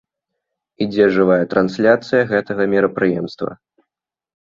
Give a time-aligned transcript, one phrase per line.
[0.85, 3.51] Ідзе жывая трансляцыя гэтага мерапрыемства.